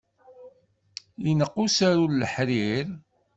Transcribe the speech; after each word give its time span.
Ineqq 1.29 1.55
usaru 1.63 2.05
n 2.09 2.17
leḥrir? 2.21 2.87